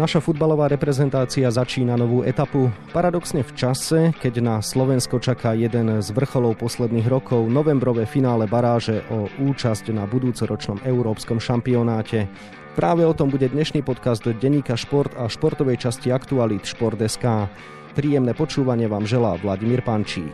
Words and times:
Naša 0.00 0.24
futbalová 0.24 0.72
reprezentácia 0.72 1.44
začína 1.52 1.92
novú 1.92 2.24
etapu. 2.24 2.72
Paradoxne 2.88 3.44
v 3.44 3.52
čase, 3.52 4.16
keď 4.16 4.40
na 4.40 4.56
Slovensko 4.64 5.20
čaká 5.20 5.52
jeden 5.52 6.00
z 6.00 6.08
vrcholov 6.16 6.56
posledných 6.56 7.04
rokov, 7.04 7.44
novembrové 7.52 8.08
finále 8.08 8.48
baráže 8.48 9.04
o 9.12 9.28
účasť 9.28 9.92
na 9.92 10.08
budúcoročnom 10.08 10.80
európskom 10.88 11.36
šampionáte. 11.36 12.32
Práve 12.80 13.04
o 13.04 13.12
tom 13.12 13.28
bude 13.28 13.52
dnešný 13.52 13.84
podcast 13.84 14.24
Deníka 14.24 14.72
Šport 14.72 15.12
a 15.20 15.28
športovej 15.28 15.76
časti 15.84 16.08
Aktualit 16.08 16.64
Šport.sk. 16.64 17.52
Príjemné 17.92 18.32
počúvanie 18.32 18.88
vám 18.88 19.04
želá 19.04 19.36
Vladimír 19.36 19.84
Pančík. 19.84 20.32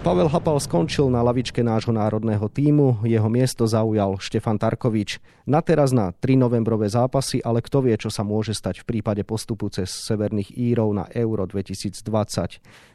Pavel 0.00 0.32
Hapal 0.32 0.56
skončil 0.56 1.12
na 1.12 1.20
lavičke 1.20 1.60
nášho 1.60 1.92
národného 1.92 2.48
týmu, 2.48 3.04
jeho 3.04 3.28
miesto 3.28 3.68
zaujal 3.68 4.16
Štefan 4.16 4.56
Tarkovič. 4.56 5.20
Na 5.44 5.60
teraz 5.60 5.92
na 5.92 6.16
3 6.16 6.40
novembrové 6.40 6.88
zápasy, 6.88 7.44
ale 7.44 7.60
kto 7.60 7.84
vie, 7.84 7.92
čo 8.00 8.08
sa 8.08 8.24
môže 8.24 8.56
stať 8.56 8.80
v 8.80 8.96
prípade 8.96 9.20
postupu 9.28 9.68
cez 9.68 9.92
Severných 9.92 10.56
Írov 10.56 10.96
na 10.96 11.04
Euro 11.12 11.44
2020. 11.44 12.00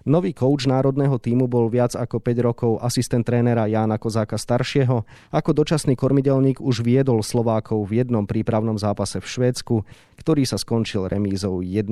Nový 0.10 0.34
kouč 0.34 0.66
národného 0.66 1.22
týmu 1.22 1.46
bol 1.46 1.70
viac 1.70 1.94
ako 1.94 2.18
5 2.18 2.42
rokov 2.42 2.72
asistent 2.82 3.22
trénera 3.22 3.70
Jána 3.70 4.02
Kozáka 4.02 4.42
staršieho. 4.42 5.06
Ako 5.30 5.54
dočasný 5.54 5.94
kormidelník 5.94 6.58
už 6.58 6.82
viedol 6.82 7.22
Slovákov 7.22 7.86
v 7.86 8.02
jednom 8.02 8.26
prípravnom 8.26 8.82
zápase 8.82 9.22
v 9.22 9.30
Švédsku, 9.30 9.86
ktorý 10.18 10.48
sa 10.48 10.58
skončil 10.58 11.06
remízou 11.06 11.62
1-1. 11.62 11.86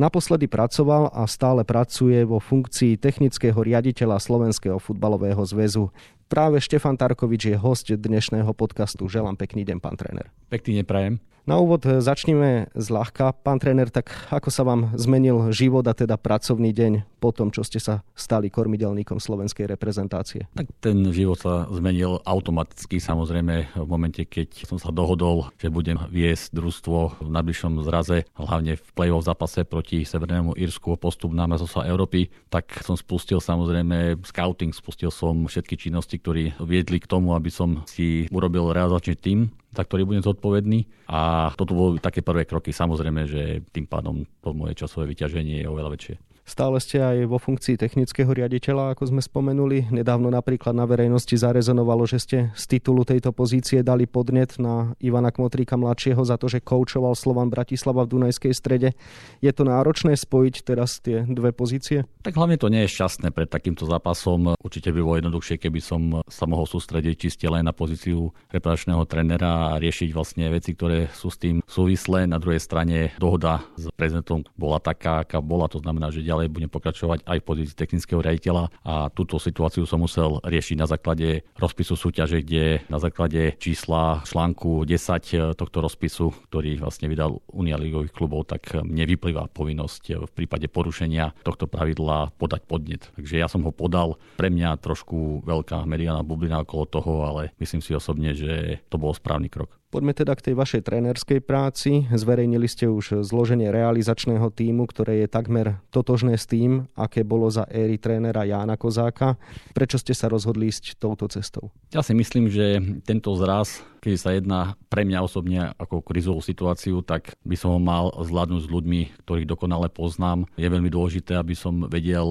Naposledy 0.00 0.48
pracoval 0.48 1.12
a 1.12 1.28
stále 1.28 1.66
pracuje 1.66 2.24
vo 2.24 2.40
funkcii 2.40 2.96
technického 2.96 3.58
riaditeľa 3.58 4.13
Slovenského 4.18 4.78
futbalového 4.78 5.46
zväzu. 5.46 5.90
Práve 6.34 6.58
Štefan 6.58 6.98
Tarkovič 6.98 7.46
je 7.46 7.54
host 7.54 7.86
dnešného 7.86 8.50
podcastu. 8.58 9.06
Želám 9.06 9.38
pekný 9.38 9.62
deň, 9.70 9.78
pán 9.78 9.94
tréner. 9.94 10.34
Pekný 10.50 10.82
deň 10.82 10.86
prajem. 10.90 11.14
Na 11.44 11.60
úvod 11.60 11.84
e, 11.84 12.00
začneme 12.00 12.72
zľahka. 12.72 13.36
Pán 13.44 13.60
tréner, 13.60 13.92
tak 13.92 14.08
ako 14.32 14.48
sa 14.48 14.64
vám 14.64 14.96
zmenil 14.96 15.52
život 15.52 15.84
a 15.84 15.92
teda 15.92 16.16
pracovný 16.16 16.72
deň 16.72 17.04
po 17.20 17.36
tom, 17.36 17.52
čo 17.52 17.60
ste 17.60 17.76
sa 17.76 18.00
stali 18.16 18.48
kormidelníkom 18.48 19.20
slovenskej 19.20 19.68
reprezentácie? 19.68 20.48
Tak 20.56 20.72
ten 20.80 21.04
život 21.12 21.36
sa 21.36 21.68
zmenil 21.68 22.16
automaticky 22.24 22.96
samozrejme 22.96 23.76
v 23.76 23.88
momente, 23.88 24.24
keď 24.24 24.64
som 24.64 24.80
sa 24.80 24.88
dohodol, 24.88 25.52
že 25.60 25.68
budem 25.68 26.00
viesť 26.08 26.56
družstvo 26.56 27.20
v 27.20 27.28
najbližšom 27.28 27.80
zraze, 27.84 28.24
hlavne 28.40 28.80
v 28.80 28.88
play-off 28.96 29.28
zápase 29.28 29.68
proti 29.68 30.08
Severnému 30.08 30.56
Írsku 30.56 30.96
o 30.96 31.00
postup 31.00 31.36
na 31.36 31.44
sa 31.60 31.84
Európy, 31.84 32.32
tak 32.48 32.72
som 32.80 32.96
spustil 32.96 33.36
samozrejme 33.36 34.16
scouting, 34.24 34.72
spustil 34.72 35.12
som 35.12 35.44
všetky 35.44 35.76
činnosti, 35.76 36.16
ktoré 36.24 36.56
viedli 36.64 36.96
k 36.96 37.10
tomu, 37.10 37.36
aby 37.36 37.52
som 37.52 37.84
si 37.84 38.24
urobil 38.32 38.72
realizačný 38.72 39.14
tým 39.20 39.40
za 39.74 39.82
ktorý 39.82 40.06
budem 40.06 40.22
zodpovedný. 40.22 40.86
A 41.10 41.50
toto 41.58 41.74
boli 41.74 41.98
také 41.98 42.22
prvé 42.22 42.46
kroky. 42.46 42.70
Samozrejme, 42.70 43.26
že 43.26 43.42
tým 43.74 43.90
pádom 43.90 44.22
to 44.38 44.54
moje 44.54 44.78
časové 44.78 45.10
vyťaženie 45.10 45.66
je 45.66 45.68
oveľa 45.68 45.90
väčšie. 45.98 46.14
Stále 46.44 46.76
ste 46.76 47.00
aj 47.00 47.24
vo 47.24 47.40
funkcii 47.40 47.80
technického 47.80 48.28
riaditeľa, 48.28 48.92
ako 48.92 49.08
sme 49.08 49.24
spomenuli. 49.24 49.88
Nedávno 49.88 50.28
napríklad 50.28 50.76
na 50.76 50.84
verejnosti 50.84 51.32
zarezonovalo, 51.32 52.04
že 52.04 52.20
ste 52.20 52.38
z 52.52 52.64
titulu 52.68 53.08
tejto 53.08 53.32
pozície 53.32 53.80
dali 53.80 54.04
podnet 54.04 54.60
na 54.60 54.92
Ivana 55.00 55.32
Kmotríka 55.32 55.80
mladšieho 55.80 56.20
za 56.20 56.36
to, 56.36 56.52
že 56.52 56.60
koučoval 56.60 57.16
Slovan 57.16 57.48
Bratislava 57.48 58.04
v 58.04 58.20
Dunajskej 58.20 58.52
strede. 58.52 58.92
Je 59.40 59.48
to 59.56 59.64
náročné 59.64 60.20
spojiť 60.20 60.54
teraz 60.68 61.00
tie 61.00 61.24
dve 61.24 61.56
pozície? 61.56 62.04
Tak 62.20 62.36
hlavne 62.36 62.60
to 62.60 62.68
nie 62.68 62.84
je 62.84 62.92
šťastné 62.92 63.32
pred 63.32 63.48
takýmto 63.48 63.88
zápasom. 63.88 64.52
Určite 64.60 64.92
by 64.92 65.00
bolo 65.00 65.16
jednoduchšie, 65.24 65.56
keby 65.56 65.80
som 65.80 66.20
sa 66.28 66.44
mohol 66.44 66.68
sústrediť 66.68 67.24
čiste 67.24 67.48
len 67.48 67.64
na 67.64 67.72
pozíciu 67.72 68.36
reparačného 68.52 69.00
trénera 69.08 69.72
a 69.72 69.80
riešiť 69.80 70.12
vlastne 70.12 70.52
veci, 70.52 70.76
ktoré 70.76 71.08
sú 71.08 71.32
s 71.32 71.40
tým 71.40 71.64
súvislé. 71.64 72.28
Na 72.28 72.36
druhej 72.36 72.60
strane 72.60 73.16
dohoda 73.16 73.64
s 73.80 73.88
prezidentom 73.96 74.44
bola 74.60 74.76
taká, 74.76 75.24
aká 75.24 75.40
bola. 75.40 75.72
To 75.72 75.80
znamená, 75.80 76.12
že 76.12 76.33
ďalej 76.34 76.50
budem 76.50 76.70
pokračovať 76.70 77.22
aj 77.22 77.38
v 77.38 77.46
pozícii 77.46 77.78
technického 77.78 78.18
riaditeľa 78.18 78.74
a 78.82 79.06
túto 79.14 79.38
situáciu 79.38 79.86
som 79.86 80.02
musel 80.02 80.42
riešiť 80.42 80.76
na 80.82 80.90
základe 80.90 81.46
rozpisu 81.54 81.94
súťaže, 81.94 82.42
kde 82.42 82.82
na 82.90 82.98
základe 82.98 83.54
čísla 83.62 84.26
článku 84.26 84.82
10 84.82 84.90
eh, 84.90 85.54
tohto 85.54 85.78
rozpisu, 85.78 86.34
ktorý 86.50 86.82
vlastne 86.82 87.06
vydal 87.06 87.38
Unia 87.54 87.78
ligových 87.78 88.10
klubov, 88.10 88.50
tak 88.50 88.74
mne 88.74 89.06
vyplýva 89.06 89.46
povinnosť 89.54 90.02
eh, 90.10 90.18
v 90.26 90.32
prípade 90.34 90.66
porušenia 90.66 91.30
tohto 91.46 91.70
pravidla 91.70 92.34
podať 92.34 92.66
podnet. 92.66 93.06
Takže 93.14 93.38
ja 93.38 93.46
som 93.46 93.62
ho 93.62 93.70
podal. 93.70 94.18
Pre 94.34 94.50
mňa 94.50 94.82
trošku 94.82 95.46
veľká 95.46 95.86
mediálna 95.86 96.26
bublina 96.26 96.66
okolo 96.66 96.84
toho, 96.90 97.12
ale 97.22 97.54
myslím 97.62 97.78
si 97.78 97.94
osobne, 97.94 98.34
že 98.34 98.82
to 98.90 98.98
bol 98.98 99.14
správny 99.14 99.46
krok. 99.46 99.70
Poďme 99.94 100.10
teda 100.10 100.34
k 100.34 100.50
tej 100.50 100.54
vašej 100.58 100.82
trénerskej 100.90 101.38
práci. 101.38 102.10
Zverejnili 102.10 102.66
ste 102.66 102.90
už 102.90 103.22
zloženie 103.22 103.70
realizačného 103.70 104.50
týmu, 104.50 104.90
ktoré 104.90 105.22
je 105.22 105.30
takmer 105.30 105.78
totožné 105.94 106.34
s 106.34 106.50
tým, 106.50 106.90
aké 106.98 107.22
bolo 107.22 107.46
za 107.46 107.62
éry 107.70 107.94
trénera 108.02 108.42
Jána 108.42 108.74
Kozáka. 108.74 109.38
Prečo 109.70 110.02
ste 110.02 110.10
sa 110.10 110.26
rozhodli 110.26 110.66
ísť 110.66 110.98
touto 110.98 111.30
cestou? 111.30 111.70
Ja 111.94 112.02
si 112.02 112.10
myslím, 112.10 112.50
že 112.50 112.82
tento 113.06 113.30
zraz, 113.38 113.86
keď 114.02 114.12
sa 114.18 114.34
jedná 114.34 114.74
pre 114.90 115.06
mňa 115.06 115.22
osobne 115.22 115.70
ako 115.78 116.02
krizovú 116.02 116.42
situáciu, 116.42 116.98
tak 117.06 117.38
by 117.46 117.54
som 117.54 117.78
ho 117.78 117.78
mal 117.78 118.10
zvládnuť 118.18 118.66
s 118.66 118.72
ľuďmi, 118.74 119.00
ktorých 119.22 119.46
dokonale 119.46 119.94
poznám. 119.94 120.50
Je 120.58 120.66
veľmi 120.66 120.90
dôležité, 120.90 121.38
aby 121.38 121.54
som 121.54 121.86
vedel, 121.86 122.26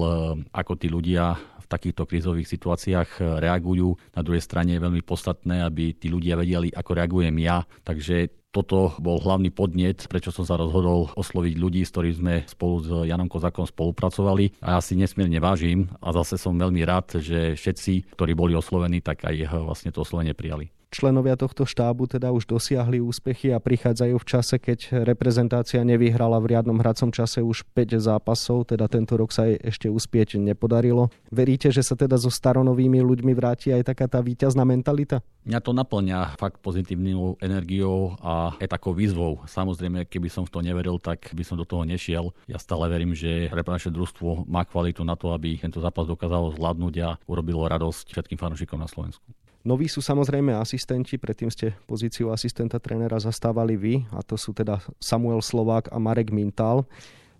ako 0.52 0.72
tí 0.76 0.92
ľudia 0.92 1.40
takýchto 1.74 2.06
krízových 2.06 2.46
situáciách 2.46 3.10
e, 3.18 3.22
reagujú. 3.42 3.98
Na 4.14 4.22
druhej 4.22 4.40
strane 4.40 4.78
je 4.78 4.84
veľmi 4.84 5.02
podstatné, 5.02 5.66
aby 5.66 5.98
tí 5.98 6.06
ľudia 6.06 6.38
vedeli, 6.38 6.70
ako 6.70 6.90
reagujem 6.94 7.34
ja. 7.42 7.66
Takže 7.82 8.30
toto 8.54 8.94
bol 9.02 9.18
hlavný 9.18 9.50
podnet, 9.50 10.06
prečo 10.06 10.30
som 10.30 10.46
sa 10.46 10.54
rozhodol 10.54 11.10
osloviť 11.18 11.54
ľudí, 11.58 11.82
s 11.82 11.90
ktorými 11.90 12.14
sme 12.14 12.34
spolu 12.46 12.74
s 12.78 12.88
Janom 13.10 13.26
Kozakom 13.26 13.66
spolupracovali. 13.66 14.62
A 14.62 14.78
ja 14.78 14.80
si 14.80 14.94
nesmierne 14.94 15.42
vážim 15.42 15.90
a 15.98 16.14
zase 16.14 16.38
som 16.38 16.54
veľmi 16.54 16.86
rád, 16.86 17.18
že 17.18 17.58
všetci, 17.58 18.14
ktorí 18.14 18.38
boli 18.38 18.54
oslovení, 18.54 19.02
tak 19.02 19.26
aj 19.26 19.50
vlastne 19.58 19.90
to 19.90 20.06
oslovenie 20.06 20.38
prijali 20.38 20.70
členovia 20.94 21.34
tohto 21.34 21.66
štábu 21.66 22.06
teda 22.06 22.30
už 22.30 22.46
dosiahli 22.46 23.02
úspechy 23.02 23.50
a 23.50 23.58
prichádzajú 23.58 24.14
v 24.14 24.28
čase, 24.30 24.62
keď 24.62 25.02
reprezentácia 25.02 25.82
nevyhrala 25.82 26.38
v 26.38 26.54
riadnom 26.54 26.78
hracom 26.78 27.10
čase 27.10 27.42
už 27.42 27.66
5 27.74 27.98
zápasov, 27.98 28.70
teda 28.70 28.86
tento 28.86 29.18
rok 29.18 29.34
sa 29.34 29.50
jej 29.50 29.58
ešte 29.58 29.90
uspieť 29.90 30.38
nepodarilo. 30.38 31.10
Veríte, 31.34 31.74
že 31.74 31.82
sa 31.82 31.98
teda 31.98 32.14
so 32.14 32.30
staronovými 32.30 33.02
ľuďmi 33.02 33.34
vráti 33.34 33.74
aj 33.74 33.90
taká 33.90 34.06
tá 34.06 34.22
víťazná 34.22 34.62
mentalita? 34.62 35.26
Mňa 35.44 35.60
to 35.60 35.76
naplňa 35.76 36.40
fakt 36.40 36.62
pozitívnou 36.64 37.36
energiou 37.42 38.16
a 38.22 38.56
aj 38.56 38.80
takou 38.80 38.96
výzvou. 38.96 39.44
Samozrejme, 39.44 40.08
keby 40.08 40.32
som 40.32 40.48
v 40.48 40.54
to 40.54 40.64
neveril, 40.64 40.96
tak 40.96 41.28
by 41.36 41.44
som 41.44 41.60
do 41.60 41.68
toho 41.68 41.84
nešiel. 41.84 42.32
Ja 42.48 42.56
stále 42.56 42.88
verím, 42.88 43.12
že 43.12 43.52
reprezentačné 43.52 43.92
družstvo 43.92 44.48
má 44.48 44.64
kvalitu 44.64 45.04
na 45.04 45.18
to, 45.18 45.36
aby 45.36 45.60
tento 45.60 45.84
zápas 45.84 46.08
dokázalo 46.08 46.56
zvládnuť 46.56 46.94
a 47.04 47.08
urobilo 47.28 47.66
radosť 47.68 48.16
všetkým 48.16 48.40
fanúšikom 48.40 48.80
na 48.80 48.88
Slovensku. 48.88 49.26
Noví 49.64 49.88
sú 49.88 50.04
samozrejme 50.04 50.52
asistenti, 50.52 51.16
predtým 51.16 51.48
ste 51.48 51.72
pozíciu 51.88 52.28
asistenta 52.28 52.76
trénera 52.76 53.16
zastávali 53.16 53.80
vy, 53.80 53.94
a 54.12 54.20
to 54.20 54.36
sú 54.36 54.52
teda 54.52 54.84
Samuel 55.00 55.40
Slovák 55.40 55.88
a 55.88 55.96
Marek 55.96 56.28
Mintal. 56.36 56.84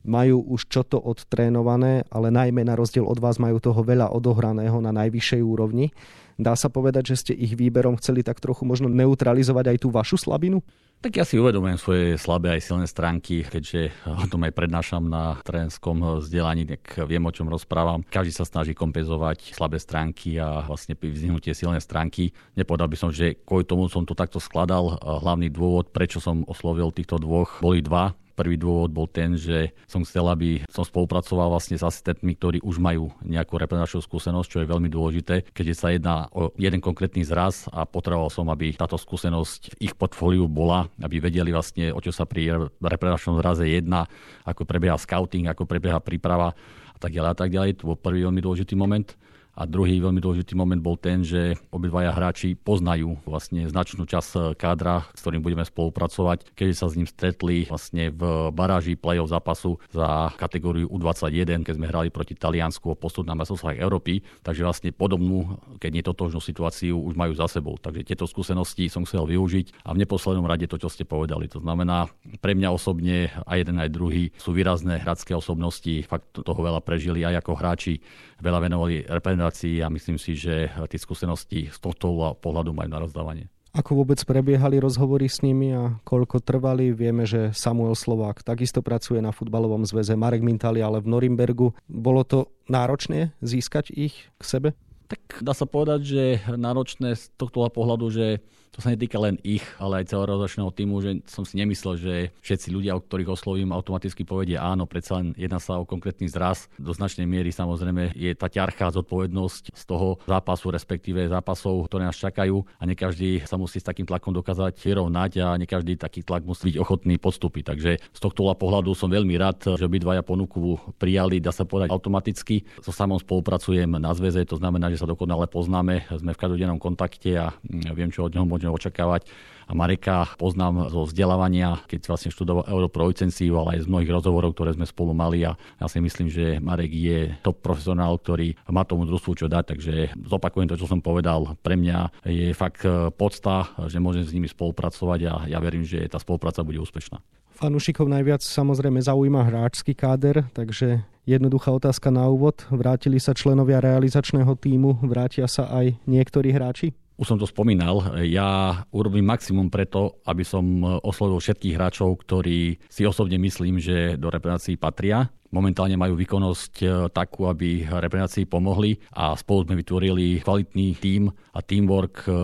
Majú 0.08 0.40
už 0.56 0.72
čo 0.72 0.88
to 0.88 0.96
odtrénované, 0.96 2.08
ale 2.08 2.32
najmä 2.32 2.64
na 2.64 2.80
rozdiel 2.80 3.04
od 3.04 3.20
vás 3.20 3.36
majú 3.36 3.60
toho 3.60 3.76
veľa 3.76 4.08
odohraného 4.08 4.80
na 4.80 4.88
najvyššej 4.96 5.42
úrovni. 5.44 5.92
Dá 6.40 6.56
sa 6.56 6.72
povedať, 6.72 7.12
že 7.12 7.20
ste 7.20 7.32
ich 7.36 7.60
výberom 7.60 8.00
chceli 8.00 8.24
tak 8.24 8.40
trochu 8.40 8.64
možno 8.64 8.88
neutralizovať 8.88 9.76
aj 9.76 9.78
tú 9.84 9.92
vašu 9.92 10.16
slabinu? 10.16 10.64
Tak 11.04 11.20
ja 11.20 11.28
si 11.28 11.36
uvedomujem 11.36 11.76
svoje 11.76 12.16
slabé 12.16 12.56
aj 12.56 12.64
silné 12.64 12.88
stránky, 12.88 13.44
keďže 13.44 13.92
o 14.08 14.24
tom 14.24 14.40
aj 14.48 14.56
prednášam 14.56 15.04
na 15.04 15.36
trénerskom 15.44 16.00
vzdelaní, 16.24 16.64
tak 16.64 17.04
viem, 17.04 17.20
o 17.20 17.28
čom 17.28 17.44
rozprávam. 17.44 18.00
Každý 18.08 18.32
sa 18.32 18.48
snaží 18.48 18.72
kompenzovať 18.72 19.52
slabé 19.52 19.76
stránky 19.76 20.40
a 20.40 20.64
vlastne 20.64 20.96
vyzvihnutie 20.96 21.52
silné 21.52 21.84
stránky. 21.84 22.32
Nepovedal 22.56 22.88
by 22.88 22.96
som, 22.96 23.12
že 23.12 23.36
kvôli 23.36 23.68
tomu 23.68 23.92
som 23.92 24.08
to 24.08 24.16
takto 24.16 24.40
skladal. 24.40 24.96
Hlavný 25.04 25.52
dôvod, 25.52 25.92
prečo 25.92 26.24
som 26.24 26.40
oslovil 26.48 26.88
týchto 26.88 27.20
dvoch, 27.20 27.60
boli 27.60 27.84
dva. 27.84 28.16
Prvý 28.34 28.58
dôvod 28.58 28.90
bol 28.90 29.06
ten, 29.06 29.38
že 29.38 29.70
som 29.86 30.02
chcel, 30.02 30.26
aby 30.26 30.66
som 30.66 30.82
spolupracoval 30.82 31.54
vlastne 31.54 31.78
s 31.78 31.86
asistentmi, 31.86 32.34
ktorí 32.34 32.58
už 32.66 32.82
majú 32.82 33.14
nejakú 33.22 33.54
reprezentačnú 33.54 34.02
skúsenosť, 34.02 34.48
čo 34.50 34.58
je 34.62 34.70
veľmi 34.70 34.90
dôležité, 34.90 35.54
keďže 35.54 35.74
sa 35.78 35.94
jedná 35.94 36.26
o 36.34 36.50
jeden 36.58 36.82
konkrétny 36.82 37.22
zraz 37.22 37.70
a 37.70 37.86
potreboval 37.86 38.34
som, 38.34 38.50
aby 38.50 38.74
táto 38.74 38.98
skúsenosť 38.98 39.78
v 39.78 39.90
ich 39.90 39.94
portfóliu 39.94 40.50
bola, 40.50 40.90
aby 40.98 41.22
vedeli 41.22 41.54
vlastne, 41.54 41.94
o 41.94 42.02
čo 42.02 42.10
sa 42.10 42.26
pri 42.26 42.70
reprezentačnom 42.82 43.38
zraze 43.38 43.70
jedná, 43.70 44.10
ako 44.42 44.66
prebieha 44.66 44.98
scouting, 44.98 45.46
ako 45.46 45.62
prebieha 45.64 46.02
príprava 46.02 46.52
a 46.94 46.98
tak 46.98 47.14
ďalej 47.14 47.30
a 47.30 47.36
tak 47.38 47.50
ďalej. 47.54 47.70
To 47.82 47.94
bol 47.94 47.98
prvý 47.98 48.26
veľmi 48.26 48.42
dôležitý 48.42 48.74
moment. 48.74 49.14
A 49.54 49.70
druhý 49.70 50.02
veľmi 50.02 50.18
dôležitý 50.18 50.58
moment 50.58 50.82
bol 50.82 50.98
ten, 50.98 51.22
že 51.22 51.54
obidvaja 51.70 52.10
hráči 52.10 52.58
poznajú 52.58 53.22
vlastne 53.22 53.70
značnú 53.70 54.02
časť 54.02 54.58
kádra, 54.58 55.06
s 55.14 55.22
ktorým 55.22 55.46
budeme 55.46 55.62
spolupracovať, 55.62 56.58
keďže 56.58 56.74
sa 56.74 56.86
s 56.90 56.98
ním 56.98 57.06
stretli 57.06 57.62
vlastne 57.70 58.10
v 58.10 58.50
baráži 58.50 58.98
play-off 58.98 59.30
zápasu 59.30 59.78
za 59.94 60.34
kategóriu 60.34 60.90
U21, 60.90 61.62
keď 61.62 61.74
sme 61.78 61.86
hrali 61.86 62.08
proti 62.10 62.34
Taliansku 62.34 62.90
o 62.90 62.98
postup 62.98 63.30
na 63.30 63.38
mestrovstvách 63.38 63.78
Európy. 63.78 64.26
Takže 64.42 64.66
vlastne 64.66 64.90
podobnú, 64.90 65.54
keď 65.78 65.90
nie 65.94 66.02
totožnú 66.02 66.42
situáciu, 66.42 66.98
už 66.98 67.14
majú 67.14 67.38
za 67.38 67.46
sebou. 67.46 67.78
Takže 67.78 68.02
tieto 68.02 68.26
skúsenosti 68.26 68.90
som 68.90 69.06
chcel 69.06 69.22
využiť 69.22 69.86
a 69.86 69.94
v 69.94 70.02
neposlednom 70.02 70.50
rade 70.50 70.66
to, 70.66 70.82
čo 70.82 70.90
ste 70.90 71.06
povedali. 71.06 71.46
To 71.54 71.62
znamená, 71.62 72.10
pre 72.42 72.58
mňa 72.58 72.74
osobne 72.74 73.30
aj 73.46 73.56
jeden, 73.62 73.78
aj 73.78 73.90
druhý 73.94 74.34
sú 74.34 74.50
výrazné 74.50 74.98
hradské 74.98 75.30
osobnosti, 75.30 76.02
fakt 76.10 76.34
toho 76.34 76.58
veľa 76.58 76.82
prežili 76.82 77.22
aj 77.22 77.44
ako 77.44 77.52
hráči, 77.54 78.02
veľa 78.42 78.58
venovali 78.66 79.06
reprezentácii 79.44 79.84
a 79.84 79.92
myslím 79.92 80.16
si, 80.16 80.32
že 80.32 80.72
tie 80.88 81.00
skúsenosti 81.00 81.68
z 81.68 81.78
tohto 81.80 82.36
pohľadu 82.40 82.72
majú 82.72 82.88
na 82.88 83.00
rozdávanie. 83.00 83.52
Ako 83.74 83.98
vôbec 83.98 84.22
prebiehali 84.22 84.78
rozhovory 84.78 85.26
s 85.26 85.42
nimi 85.42 85.74
a 85.74 85.98
koľko 86.06 86.38
trvali? 86.38 86.94
Vieme, 86.94 87.26
že 87.26 87.50
Samuel 87.50 87.98
Slovák 87.98 88.46
takisto 88.46 88.86
pracuje 88.86 89.18
na 89.18 89.34
futbalovom 89.34 89.82
zväze, 89.82 90.14
Marek 90.14 90.46
Mintali 90.46 90.78
ale 90.78 91.02
v 91.02 91.10
Norimbergu. 91.10 91.74
Bolo 91.90 92.22
to 92.22 92.54
náročné 92.70 93.34
získať 93.42 93.90
ich 93.90 94.30
k 94.38 94.42
sebe? 94.46 94.68
Tak 95.10 95.42
dá 95.42 95.50
sa 95.52 95.66
povedať, 95.66 96.00
že 96.06 96.22
náročné 96.54 97.18
z 97.18 97.34
tohto 97.34 97.66
pohľadu, 97.66 98.14
že 98.14 98.38
to 98.74 98.82
sa 98.82 98.90
netýka 98.90 99.22
len 99.22 99.38
ich, 99.46 99.62
ale 99.78 100.02
aj 100.02 100.10
celého 100.10 100.34
rozličného 100.34 100.70
týmu, 100.74 100.98
že 100.98 101.22
som 101.30 101.46
si 101.46 101.54
nemyslel, 101.54 101.94
že 101.94 102.14
všetci 102.42 102.74
ľudia, 102.74 102.98
o 102.98 103.00
ktorých 103.00 103.30
oslovím, 103.30 103.70
automaticky 103.70 104.26
povedia 104.26 104.66
áno, 104.66 104.90
predsa 104.90 105.22
len 105.22 105.30
jedná 105.38 105.62
sa 105.62 105.78
o 105.78 105.86
konkrétny 105.86 106.26
zraz. 106.26 106.66
Do 106.74 106.90
značnej 106.90 107.22
miery 107.22 107.54
samozrejme 107.54 108.18
je 108.18 108.34
tá 108.34 108.50
ťarchá 108.50 108.90
zodpovednosť 108.90 109.78
z 109.78 109.82
toho 109.86 110.18
zápasu, 110.26 110.74
respektíve 110.74 111.30
zápasov, 111.30 111.86
ktoré 111.86 112.10
nás 112.10 112.18
čakajú 112.18 112.66
a 112.66 112.82
ne 112.82 112.98
každý 112.98 113.46
sa 113.46 113.54
musí 113.54 113.78
s 113.78 113.86
takým 113.86 114.10
tlakom 114.10 114.34
dokázať 114.34 114.74
vyrovnať 114.82 115.30
a 115.38 115.54
ne 115.54 115.70
každý 115.70 115.94
taký 115.94 116.26
tlak 116.26 116.42
musí 116.42 116.74
byť 116.74 116.76
ochotný 116.82 117.14
podstúpiť. 117.22 117.62
Takže 117.70 117.90
z 118.02 118.18
tohto 118.18 118.50
pohľadu 118.50 118.90
som 118.98 119.06
veľmi 119.06 119.38
rád, 119.38 119.78
že 119.78 119.86
obidvaja 119.86 120.26
ponuku 120.26 120.82
prijali, 120.98 121.38
dá 121.38 121.54
sa 121.54 121.62
povedať 121.62 121.94
automaticky. 121.94 122.66
So 122.82 122.90
samom 122.90 123.22
spolupracujem 123.22 124.02
na 124.02 124.10
zväze, 124.18 124.42
to 124.42 124.58
znamená, 124.58 124.90
že 124.90 124.98
sa 124.98 125.06
dokonale 125.06 125.46
poznáme, 125.46 126.10
sme 126.10 126.34
v 126.34 126.40
každodennom 126.42 126.82
kontakte 126.82 127.38
a 127.38 127.54
viem, 127.94 128.10
čo 128.10 128.26
od 128.26 128.34
neho 128.34 128.42
môžem 128.42 128.63
môžeme 128.64 128.72
očakávať. 128.72 129.28
A 129.64 129.72
Mareka 129.72 130.28
poznám 130.36 130.92
zo 130.92 131.08
vzdelávania, 131.08 131.80
keď 131.88 132.12
vlastne 132.12 132.28
študoval 132.28 132.68
Europro 132.68 133.08
licenciu, 133.08 133.56
ale 133.56 133.80
aj 133.80 133.88
z 133.88 133.90
mnohých 133.92 134.12
rozhovorov, 134.12 134.52
ktoré 134.52 134.76
sme 134.76 134.84
spolu 134.84 135.16
mali 135.16 135.40
a 135.40 135.56
ja 135.56 135.86
si 135.88 136.04
myslím, 136.04 136.28
že 136.28 136.60
Marek 136.60 136.92
je 136.92 137.32
top 137.40 137.64
profesionál, 137.64 138.20
ktorý 138.20 138.60
má 138.68 138.84
tomu 138.84 139.08
družstvu 139.08 139.32
čo 139.40 139.46
dať, 139.48 139.64
takže 139.72 139.94
zopakujem 140.20 140.68
to, 140.68 140.76
čo 140.76 140.84
som 140.84 141.00
povedal. 141.00 141.56
Pre 141.64 141.80
mňa 141.80 142.28
je 142.28 142.52
fakt 142.52 142.84
e, 142.84 143.08
podsta, 143.08 143.72
že 143.88 144.04
môžem 144.04 144.28
s 144.28 144.36
nimi 144.36 144.52
spolupracovať 144.52 145.20
a 145.32 145.34
ja 145.48 145.56
verím, 145.64 145.88
že 145.88 146.12
tá 146.12 146.20
spolupráca 146.20 146.60
bude 146.60 146.76
úspešná. 146.84 147.16
Fanúšikov 147.56 148.04
najviac 148.04 148.44
samozrejme 148.44 149.00
zaujíma 149.00 149.48
hráčsky 149.48 149.96
káder, 149.96 150.44
takže 150.52 151.08
jednoduchá 151.24 151.72
otázka 151.72 152.12
na 152.12 152.28
úvod. 152.28 152.68
Vrátili 152.68 153.16
sa 153.16 153.32
členovia 153.32 153.80
realizačného 153.80 154.52
týmu, 154.60 155.00
vrátia 155.08 155.48
sa 155.48 155.72
aj 155.72 155.96
niektorí 156.04 156.52
hráči? 156.52 156.92
Už 157.14 157.30
som 157.30 157.38
to 157.38 157.46
spomínal, 157.46 158.18
ja 158.26 158.82
urobím 158.90 159.30
maximum 159.30 159.70
preto, 159.70 160.18
aby 160.26 160.42
som 160.42 160.82
oslovil 161.06 161.38
všetkých 161.38 161.78
hráčov, 161.78 162.26
ktorí 162.26 162.82
si 162.90 163.06
osobne 163.06 163.38
myslím, 163.38 163.78
že 163.78 164.18
do 164.18 164.34
reprezentácií 164.34 164.74
patria 164.74 165.30
momentálne 165.54 165.94
majú 165.94 166.18
výkonnosť 166.18 166.74
e, 166.82 166.86
takú, 167.14 167.46
aby 167.46 167.86
reprezentácii 167.86 168.50
pomohli 168.50 168.98
a 169.14 169.38
spolu 169.38 169.70
sme 169.70 169.78
vytvorili 169.78 170.42
kvalitný 170.42 170.98
tím 170.98 171.30
a 171.30 171.62
teamwork, 171.62 172.26
e, 172.26 172.34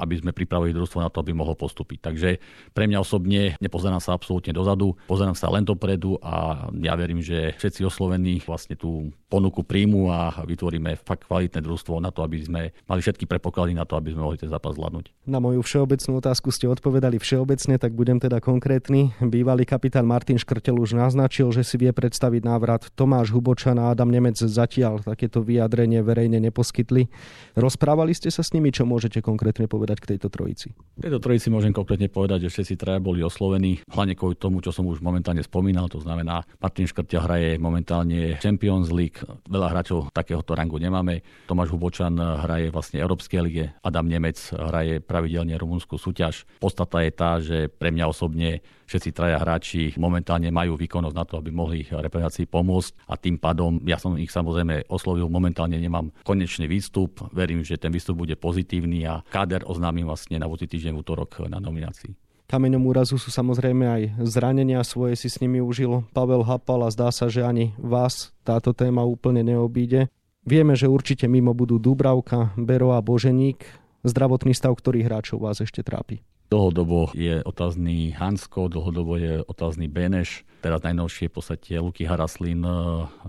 aby 0.00 0.14
sme 0.24 0.32
pripravili 0.32 0.72
družstvo 0.72 1.04
na 1.04 1.12
to, 1.12 1.20
aby 1.20 1.36
mohlo 1.36 1.52
postúpiť. 1.52 1.98
Takže 2.00 2.40
pre 2.72 2.88
mňa 2.88 3.04
osobne 3.04 3.60
nepozerám 3.60 4.00
sa 4.00 4.16
absolútne 4.16 4.56
dozadu, 4.56 4.96
pozerám 5.04 5.36
sa 5.36 5.52
len 5.52 5.68
dopredu 5.68 6.16
a 6.24 6.66
ja 6.80 6.96
verím, 6.96 7.20
že 7.20 7.52
všetci 7.60 7.84
oslovení 7.84 8.40
vlastne 8.40 8.80
tú 8.80 9.12
ponuku 9.28 9.66
príjmu 9.66 10.08
a 10.14 10.46
vytvoríme 10.46 10.94
fakt 11.02 11.26
kvalitné 11.26 11.58
družstvo 11.58 11.98
na 11.98 12.14
to, 12.14 12.22
aby 12.22 12.38
sme 12.38 12.62
mali 12.86 13.00
všetky 13.02 13.26
prepoklady 13.26 13.74
na 13.74 13.82
to, 13.82 13.98
aby 13.98 14.14
sme 14.14 14.22
mohli 14.22 14.38
ten 14.38 14.46
zápas 14.46 14.78
zvládnuť. 14.78 15.26
Na 15.26 15.42
moju 15.42 15.60
všeobecnú 15.66 16.22
otázku 16.22 16.54
ste 16.54 16.70
odpovedali 16.70 17.18
všeobecne, 17.18 17.74
tak 17.76 17.92
budem 17.92 18.22
teda 18.22 18.38
konkrétny. 18.38 19.10
Bývalý 19.18 19.66
kapitán 19.66 20.06
Martin 20.06 20.38
Škrtel 20.38 20.78
už 20.78 20.94
naznačil, 20.94 21.50
že 21.50 21.66
si 21.66 21.74
vie 21.74 21.90
predstaviť 21.90 22.46
návrat 22.54 22.86
Tomáš 22.94 23.34
Hubočan 23.34 23.82
a 23.82 23.90
Adam 23.90 24.14
Nemec 24.14 24.38
zatiaľ 24.38 25.02
takéto 25.02 25.42
vyjadrenie 25.42 26.06
verejne 26.06 26.38
neposkytli. 26.38 27.10
Rozprávali 27.58 28.14
ste 28.14 28.30
sa 28.30 28.46
s 28.46 28.54
nimi, 28.54 28.70
čo 28.70 28.86
môžete 28.86 29.18
konkrétne 29.18 29.66
povedať 29.66 29.98
k 29.98 30.14
tejto 30.14 30.30
trojici? 30.30 30.70
K 30.94 31.10
tejto 31.10 31.18
trojici 31.18 31.50
môžem 31.50 31.74
konkrétne 31.74 32.06
povedať, 32.06 32.46
že 32.46 32.54
všetci 32.54 32.74
traja 32.78 33.02
boli 33.02 33.26
oslovení, 33.26 33.82
hlavne 33.90 34.14
kvôli 34.14 34.38
tomu, 34.38 34.62
čo 34.62 34.70
som 34.70 34.86
už 34.86 35.02
momentálne 35.02 35.42
spomínal, 35.42 35.90
to 35.90 35.98
znamená, 35.98 36.46
Martin 36.62 36.86
Škrtel 36.86 37.26
hraje 37.26 37.50
momentálne 37.58 38.38
Champions 38.38 38.94
League, 38.94 39.18
veľa 39.50 39.74
hráčov 39.74 40.14
takéhoto 40.14 40.54
rangu 40.54 40.78
nemáme. 40.78 41.26
Tomáš 41.50 41.74
Hubočan 41.74 42.14
hraje 42.14 42.70
vlastne 42.70 43.02
Európskej 43.02 43.40
lige, 43.42 43.64
Adam 43.82 44.06
Nemec 44.06 44.38
hraje 44.54 45.02
pravidelne 45.02 45.58
rumunskú 45.58 45.98
súťaž. 45.98 46.46
Podstata 46.62 47.02
je 47.02 47.10
tá, 47.10 47.30
že 47.42 47.66
pre 47.66 47.90
mňa 47.90 48.06
osobne 48.06 48.62
všetci 48.84 49.10
traja 49.16 49.40
hráči 49.40 49.96
momentálne 49.96 50.52
majú 50.52 50.76
výkonnosť 50.76 51.16
na 51.16 51.24
to, 51.24 51.40
aby 51.40 51.48
mohli 51.48 51.88
reprezentácii 51.88 52.43
pomôcť 52.46 53.08
a 53.08 53.14
tým 53.18 53.36
pádom 53.36 53.82
ja 53.84 53.98
som 54.00 54.16
ich 54.16 54.30
samozrejme 54.30 54.88
oslovil, 54.88 55.26
momentálne 55.28 55.76
nemám 55.76 56.12
konečný 56.22 56.70
výstup, 56.70 57.24
verím, 57.34 57.64
že 57.66 57.80
ten 57.80 57.90
výstup 57.90 58.20
bude 58.20 58.38
pozitívny 58.38 59.04
a 59.08 59.24
káder 59.28 59.66
oznámim 59.66 60.08
vlastne 60.08 60.38
na 60.40 60.46
budúci 60.48 60.70
týždeň 60.70 60.92
v 60.94 61.00
útorok 61.00 61.30
na 61.48 61.58
nominácii. 61.58 62.14
Kameňom 62.44 62.84
úrazu 62.84 63.16
sú 63.16 63.32
samozrejme 63.32 63.84
aj 63.88 64.02
zranenia, 64.28 64.84
svoje 64.84 65.16
si 65.16 65.32
s 65.32 65.40
nimi 65.40 65.64
užil 65.64 66.04
Pavel 66.12 66.44
Hapal 66.44 66.84
a 66.84 66.92
zdá 66.92 67.08
sa, 67.08 67.32
že 67.32 67.40
ani 67.40 67.72
vás 67.80 68.36
táto 68.44 68.76
téma 68.76 69.00
úplne 69.00 69.40
neobíde. 69.40 70.12
Vieme, 70.44 70.76
že 70.76 70.92
určite 70.92 71.24
mimo 71.24 71.56
budú 71.56 71.80
Dubravka, 71.80 72.52
Bero 72.60 72.92
a 72.92 73.00
Boženík. 73.00 73.64
Zdravotný 74.04 74.52
stav 74.52 74.76
ktorých 74.76 75.08
hráčov 75.08 75.40
vás 75.40 75.64
ešte 75.64 75.80
trápi? 75.80 76.20
Dlhodobo 76.52 77.10
je 77.16 77.40
otázny 77.42 78.12
Hansko, 78.14 78.68
dlhodobo 78.68 79.16
je 79.16 79.40
otázny 79.44 79.88
Beneš. 79.88 80.44
Teraz 80.60 80.80
najnovšie 80.84 81.28
v 81.28 81.34
podstate 81.34 81.72
Luky 81.80 82.04
Haraslin 82.04 82.64
eh, 82.64 82.74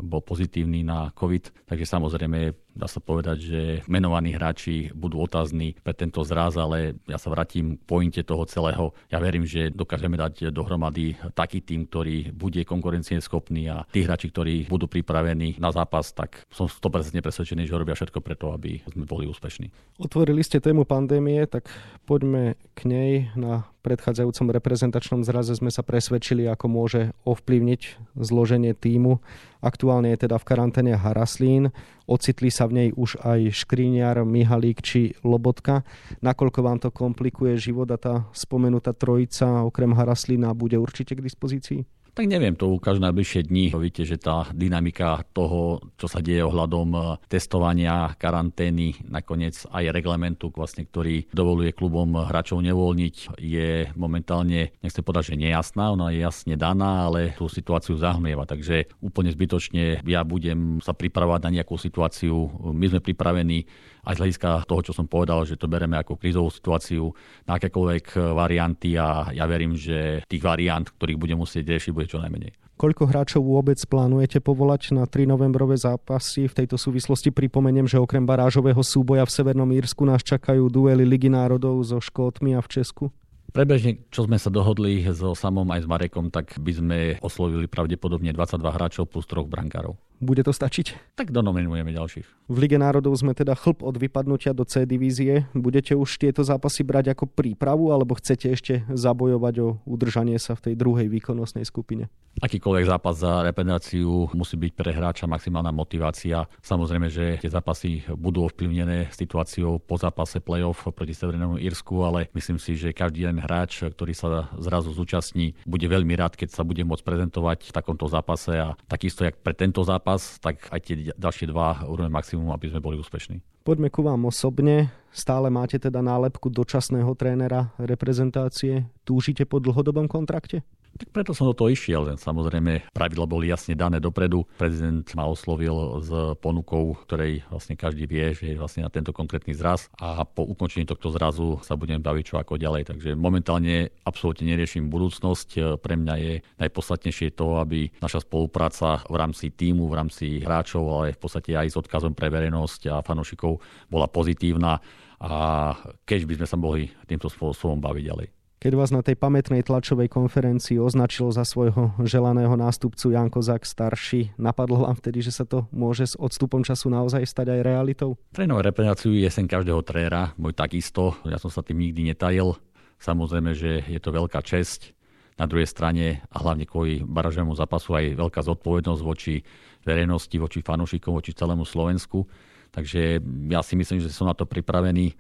bol 0.04 0.22
pozitívny 0.24 0.84
na 0.84 1.12
COVID, 1.16 1.68
takže 1.68 1.86
samozrejme 1.88 2.54
dá 2.76 2.92
sa 2.92 3.00
povedať, 3.00 3.38
že 3.40 3.62
menovaní 3.88 4.36
hráči 4.36 4.92
budú 4.92 5.24
otázni 5.24 5.80
pre 5.80 5.96
tento 5.96 6.20
zraz, 6.28 6.60
ale 6.60 7.00
ja 7.08 7.16
sa 7.16 7.32
vrátim 7.32 7.80
k 7.80 7.82
pointe 7.88 8.22
toho 8.22 8.44
celého. 8.44 8.92
Ja 9.08 9.24
verím, 9.24 9.48
že 9.48 9.72
dokážeme 9.72 10.20
dať 10.20 10.52
dohromady 10.52 11.16
taký 11.32 11.64
tým, 11.64 11.88
ktorý 11.88 12.36
bude 12.36 12.68
konkurencieschopný 12.68 13.72
a 13.72 13.88
tí 13.96 14.04
hráči, 14.04 14.28
ktorí 14.30 14.68
budú 14.68 14.92
pripravení 14.92 15.56
na 15.56 15.72
zápas, 15.72 16.12
tak 16.12 16.44
som 16.52 16.68
100% 16.68 17.16
presvedčený, 17.24 17.64
že 17.64 17.80
robia 17.80 17.96
všetko 17.96 18.20
preto, 18.20 18.52
aby 18.52 18.84
sme 18.92 19.08
boli 19.08 19.24
úspešní. 19.32 19.72
Otvorili 20.04 20.44
ste 20.44 20.60
tému 20.60 20.84
pandémie, 20.84 21.48
tak 21.48 21.72
poďme 22.04 22.60
k 22.76 22.80
nej 22.92 23.05
na 23.38 23.70
predchádzajúcom 23.86 24.50
reprezentačnom 24.58 25.22
zraze 25.22 25.54
sme 25.54 25.70
sa 25.70 25.86
presvedčili, 25.86 26.50
ako 26.50 26.66
môže 26.66 27.02
ovplyvniť 27.24 27.82
zloženie 28.18 28.74
týmu. 28.74 29.22
Aktuálne 29.62 30.10
je 30.14 30.26
teda 30.26 30.42
v 30.42 30.48
karanténe 30.48 30.94
Haraslín. 30.98 31.70
Ocitli 32.10 32.50
sa 32.50 32.66
v 32.66 32.74
nej 32.74 32.90
už 32.94 33.22
aj 33.22 33.54
Škriňar, 33.54 34.26
Mihalík 34.26 34.82
či 34.82 35.14
Lobotka. 35.22 35.86
Nakoľko 36.26 36.60
vám 36.66 36.80
to 36.82 36.90
komplikuje 36.90 37.58
život 37.62 37.90
a 37.94 37.98
tá 37.98 38.16
spomenutá 38.34 38.94
trojica 38.98 39.66
okrem 39.66 39.94
Haraslína 39.94 40.54
bude 40.58 40.82
určite 40.82 41.14
k 41.14 41.26
dispozícii? 41.26 42.05
Tak 42.16 42.32
neviem, 42.32 42.56
to 42.56 42.72
ukážu 42.72 43.04
najbližšie 43.04 43.52
dní. 43.52 43.76
Víte, 43.76 44.08
že 44.08 44.16
tá 44.16 44.48
dynamika 44.56 45.28
toho, 45.36 45.84
čo 46.00 46.08
sa 46.08 46.24
deje 46.24 46.48
ohľadom 46.48 46.90
e, 46.96 47.00
testovania, 47.28 48.16
karantény, 48.16 49.04
nakoniec 49.12 49.68
aj 49.68 49.92
reglamentu, 49.92 50.48
vlastne, 50.48 50.88
ktorý 50.88 51.28
dovoluje 51.36 51.76
klubom 51.76 52.16
hráčov 52.16 52.64
nevoľniť, 52.64 53.36
je 53.36 53.92
momentálne, 54.00 54.72
nechcem 54.80 55.04
povedať, 55.04 55.36
že 55.36 55.44
nejasná, 55.44 55.92
ona 55.92 56.16
je 56.16 56.24
jasne 56.24 56.56
daná, 56.56 57.12
ale 57.12 57.36
tú 57.36 57.52
situáciu 57.52 58.00
zahmieva. 58.00 58.48
Takže 58.48 58.96
úplne 59.04 59.36
zbytočne 59.36 60.00
ja 60.08 60.24
budem 60.24 60.80
sa 60.80 60.96
pripravovať 60.96 61.52
na 61.52 61.60
nejakú 61.60 61.76
situáciu. 61.76 62.48
My 62.72 62.96
sme 62.96 63.04
pripravení 63.04 63.68
aj 64.06 64.16
z 64.16 64.22
hľadiska 64.22 64.70
toho, 64.70 64.82
čo 64.86 64.94
som 64.94 65.10
povedal, 65.10 65.44
že 65.44 65.58
to 65.58 65.66
bereme 65.66 65.98
ako 65.98 66.16
krízovú 66.16 66.54
situáciu 66.54 67.12
na 67.50 67.58
akékoľvek 67.58 68.38
varianty 68.38 68.96
a 68.96 69.34
ja 69.34 69.50
verím, 69.50 69.74
že 69.74 70.22
tých 70.30 70.46
variant, 70.46 70.86
ktorých 70.86 71.18
budeme 71.18 71.42
musieť 71.42 71.74
riešiť, 71.74 71.92
bude 71.92 72.06
čo 72.06 72.22
najmenej. 72.22 72.54
Koľko 72.76 73.08
hráčov 73.08 73.40
vôbec 73.48 73.80
plánujete 73.88 74.44
povolať 74.44 74.92
na 74.92 75.08
3 75.08 75.32
novembrové 75.32 75.80
zápasy? 75.80 76.52
V 76.52 76.60
tejto 76.60 76.76
súvislosti 76.76 77.32
pripomeniem, 77.32 77.88
že 77.88 78.04
okrem 78.04 78.28
barážového 78.28 78.84
súboja 78.84 79.24
v 79.24 79.32
Severnom 79.32 79.72
Írsku 79.72 80.04
nás 80.04 80.20
čakajú 80.20 80.68
duely 80.68 81.08
Ligy 81.08 81.32
národov 81.32 81.80
so 81.88 82.04
Škótmi 82.04 82.52
a 82.52 82.60
v 82.60 82.68
Česku. 82.68 83.16
Prebežne, 83.56 84.04
čo 84.12 84.28
sme 84.28 84.36
sa 84.36 84.52
dohodli 84.52 85.08
so 85.16 85.32
samom 85.32 85.64
aj 85.72 85.88
s 85.88 85.88
Marekom, 85.88 86.28
tak 86.28 86.60
by 86.60 86.72
sme 86.76 86.98
oslovili 87.24 87.72
pravdepodobne 87.72 88.36
22 88.36 88.60
hráčov 88.68 89.08
plus 89.08 89.24
troch 89.24 89.48
brankárov. 89.48 89.96
Bude 90.24 90.42
to 90.46 90.56
stačiť? 90.56 91.18
Tak 91.20 91.36
donominujeme 91.36 91.92
ďalších. 91.92 92.28
V 92.46 92.58
Lige 92.62 92.78
národov 92.78 93.18
sme 93.18 93.34
teda 93.34 93.58
chlp 93.58 93.82
od 93.82 93.98
vypadnutia 93.98 94.54
do 94.54 94.64
C 94.64 94.86
divízie. 94.86 95.50
Budete 95.58 95.98
už 95.98 96.22
tieto 96.22 96.46
zápasy 96.46 96.86
brať 96.86 97.18
ako 97.18 97.26
prípravu, 97.26 97.90
alebo 97.90 98.14
chcete 98.14 98.54
ešte 98.54 98.74
zabojovať 98.94 99.56
o 99.66 99.68
udržanie 99.90 100.38
sa 100.38 100.54
v 100.54 100.72
tej 100.72 100.74
druhej 100.78 101.10
výkonnostnej 101.10 101.66
skupine? 101.66 102.06
Akýkoľvek 102.36 102.86
zápas 102.86 103.16
za 103.18 103.48
reprezentáciu 103.48 104.30
musí 104.36 104.60
byť 104.60 104.72
pre 104.76 104.92
hráča 104.92 105.26
maximálna 105.26 105.72
motivácia. 105.72 106.46
Samozrejme, 106.62 107.08
že 107.08 107.40
tie 107.42 107.50
zápasy 107.50 108.06
budú 108.14 108.46
ovplyvnené 108.46 109.10
situáciou 109.10 109.80
po 109.82 109.96
zápase 109.96 110.44
play-off 110.44 110.86
proti 110.92 111.16
Severnému 111.16 111.58
Írsku, 111.58 111.96
ale 112.04 112.28
myslím 112.36 112.60
si, 112.60 112.76
že 112.78 112.94
každý 112.94 113.26
jeden 113.26 113.42
hráč, 113.42 113.88
ktorý 113.88 114.14
sa 114.14 114.52
zrazu 114.60 114.92
zúčastní, 114.92 115.56
bude 115.66 115.88
veľmi 115.88 116.14
rád, 116.14 116.38
keď 116.38 116.54
sa 116.54 116.68
bude 116.68 116.84
môcť 116.84 117.08
prezentovať 117.08 117.58
v 117.66 117.76
takomto 117.76 118.06
zápase 118.06 118.54
a 118.54 118.76
takisto, 118.86 119.26
jak 119.26 119.40
pre 119.40 119.56
tento 119.56 119.82
zápas, 119.82 120.05
tak 120.40 120.70
aj 120.70 120.80
tie 120.86 120.96
ďalšie 121.18 121.50
dva 121.50 121.82
urobíme 121.90 122.14
maximum, 122.14 122.54
aby 122.54 122.70
sme 122.70 122.80
boli 122.80 122.96
úspešní. 123.02 123.42
Poďme 123.66 123.90
ku 123.90 124.06
vám 124.06 124.30
osobne. 124.30 124.94
Stále 125.10 125.50
máte 125.50 125.82
teda 125.82 126.06
nálepku 126.06 126.54
dočasného 126.54 127.10
trénera 127.18 127.74
reprezentácie. 127.82 128.86
Túžite 129.02 129.50
po 129.50 129.58
dlhodobom 129.58 130.06
kontrakte? 130.06 130.62
Tak 130.96 131.12
preto 131.12 131.36
som 131.36 131.52
do 131.52 131.56
toho 131.56 131.76
išiel. 131.76 132.08
Samozrejme, 132.16 132.96
pravidla 132.96 133.28
boli 133.28 133.52
jasne 133.52 133.76
dané 133.76 134.00
dopredu. 134.00 134.48
Prezident 134.56 135.04
ma 135.12 135.28
oslovil 135.28 136.00
s 136.00 136.10
ponukou, 136.40 136.96
ktorej 137.04 137.44
vlastne 137.52 137.76
každý 137.76 138.08
vie, 138.08 138.32
že 138.32 138.56
je 138.56 138.60
vlastne 138.60 138.88
na 138.88 138.92
tento 138.92 139.12
konkrétny 139.12 139.52
zraz 139.52 139.92
a 140.00 140.24
po 140.24 140.48
ukončení 140.48 140.88
tohto 140.88 141.12
zrazu 141.12 141.60
sa 141.68 141.76
budem 141.76 142.00
baviť 142.00 142.24
čo 142.32 142.36
ako 142.40 142.56
ďalej. 142.56 142.96
Takže 142.96 143.12
momentálne 143.12 143.92
absolútne 144.08 144.48
neriešim 144.48 144.88
budúcnosť. 144.88 145.84
Pre 145.84 145.96
mňa 146.00 146.16
je 146.16 146.34
najpodstatnejšie 146.64 147.36
to, 147.36 147.60
aby 147.60 147.92
naša 148.00 148.24
spolupráca 148.24 149.04
v 149.12 149.16
rámci 149.20 149.52
týmu, 149.52 149.92
v 149.92 149.98
rámci 150.00 150.40
hráčov, 150.48 150.88
ale 150.88 151.12
v 151.12 151.20
podstate 151.20 151.60
aj 151.60 151.76
s 151.76 151.80
odkazom 151.80 152.16
pre 152.16 152.32
verejnosť 152.32 152.96
a 152.96 153.04
fanúšikov 153.04 153.60
bola 153.92 154.08
pozitívna 154.08 154.80
a 155.20 155.76
keď 156.08 156.24
by 156.24 156.34
sme 156.40 156.48
sa 156.48 156.56
mohli 156.56 156.88
týmto 157.04 157.28
spôsobom 157.28 157.84
baviť 157.84 158.04
ďalej. 158.08 158.28
Keď 158.66 158.74
vás 158.74 158.90
na 158.90 159.06
tej 159.06 159.14
pamätnej 159.14 159.62
tlačovej 159.62 160.10
konferencii 160.10 160.82
označil 160.82 161.30
za 161.30 161.46
svojho 161.46 161.94
želaného 162.02 162.58
nástupcu 162.58 163.14
Jan 163.14 163.30
Kozák 163.30 163.62
starší, 163.62 164.34
napadlo 164.42 164.90
vám 164.90 164.98
vtedy, 164.98 165.22
že 165.22 165.30
sa 165.30 165.46
to 165.46 165.70
môže 165.70 166.10
s 166.10 166.16
odstupom 166.18 166.66
času 166.66 166.90
naozaj 166.90 167.30
stať 167.30 167.54
aj 167.54 167.62
realitou? 167.62 168.18
Trénovať 168.34 168.66
reprezentáciu 168.66 169.14
je 169.14 169.30
sen 169.30 169.46
každého 169.46 169.86
tréra, 169.86 170.34
môj 170.42 170.58
takisto, 170.58 171.14
ja 171.30 171.38
som 171.38 171.54
sa 171.54 171.62
tým 171.62 171.78
nikdy 171.78 172.10
netajil. 172.10 172.58
Samozrejme, 172.98 173.54
že 173.54 173.86
je 173.86 174.02
to 174.02 174.10
veľká 174.10 174.42
česť. 174.42 174.98
Na 175.38 175.46
druhej 175.46 175.70
strane, 175.70 176.26
a 176.34 176.38
hlavne 176.42 176.66
kvôli 176.66 177.06
baražovému 177.06 177.54
zápasu, 177.54 177.94
aj 177.94 178.18
veľká 178.18 178.42
zodpovednosť 178.42 179.02
voči 179.06 179.46
verejnosti, 179.86 180.34
voči 180.42 180.66
fanúšikom, 180.66 181.14
voči 181.14 181.38
celému 181.38 181.70
Slovensku. 181.70 182.26
Takže 182.74 183.22
ja 183.46 183.62
si 183.62 183.78
myslím, 183.78 184.02
že 184.02 184.10
som 184.10 184.26
na 184.26 184.34
to 184.34 184.50
pripravený 184.50 185.14